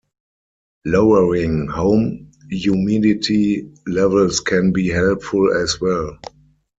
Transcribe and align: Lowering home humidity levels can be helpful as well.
Lowering 0.83 1.67
home 1.67 2.31
humidity 2.49 3.71
levels 3.85 4.39
can 4.39 4.71
be 4.73 4.89
helpful 4.89 5.55
as 5.55 5.79
well. 5.79 6.17